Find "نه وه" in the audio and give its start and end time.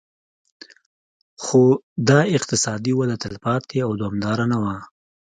4.51-4.75